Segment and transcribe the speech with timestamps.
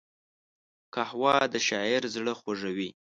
[0.93, 2.89] قهوه د شاعر زړه خوږوي